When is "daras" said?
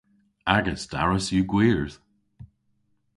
0.91-1.25